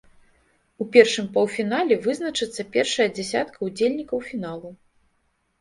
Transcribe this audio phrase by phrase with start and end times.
[0.85, 4.69] У першым паўфінале вызначыцца першая дзясятка ўдзельнікаў фіналу.